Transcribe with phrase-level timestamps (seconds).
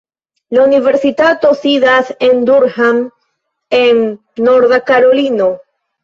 [0.57, 3.01] La universitato sidas en Durham
[3.81, 4.01] en
[4.47, 5.51] Norda Karolino.